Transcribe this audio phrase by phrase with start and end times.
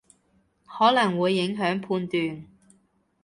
[0.65, 2.47] 可能會影響判斷